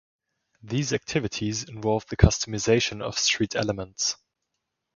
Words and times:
These 0.63 0.93
activities 0.93 1.61
involve 1.69 2.07
the 2.07 2.17
customization 2.17 3.03
of 3.03 3.19
street 3.19 3.55
elements. 3.55 4.15